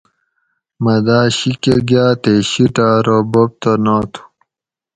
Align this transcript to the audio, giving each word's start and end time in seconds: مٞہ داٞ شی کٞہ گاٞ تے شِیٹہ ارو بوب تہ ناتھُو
مٞہ 0.83 0.95
داٞ 1.05 1.27
شی 1.37 1.51
کٞہ 1.61 1.75
گاٞ 1.89 2.11
تے 2.21 2.33
شِیٹہ 2.49 2.85
ارو 2.97 3.17
بوب 3.31 3.51
تہ 3.61 3.71
ناتھُو 3.83 4.23